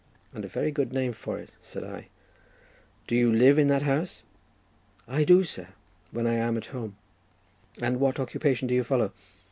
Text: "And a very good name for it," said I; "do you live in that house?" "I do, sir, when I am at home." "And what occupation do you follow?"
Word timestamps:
"And 0.33 0.43
a 0.43 0.47
very 0.47 0.71
good 0.71 0.93
name 0.93 1.13
for 1.13 1.37
it," 1.37 1.49
said 1.61 1.83
I; 1.83 2.07
"do 3.05 3.15
you 3.15 3.31
live 3.31 3.59
in 3.59 3.67
that 3.67 3.83
house?" 3.83 4.23
"I 5.07 5.23
do, 5.23 5.43
sir, 5.43 5.67
when 6.09 6.25
I 6.25 6.33
am 6.37 6.57
at 6.57 6.65
home." 6.73 6.97
"And 7.79 7.99
what 7.99 8.19
occupation 8.19 8.67
do 8.67 8.73
you 8.73 8.83
follow?" 8.83 9.13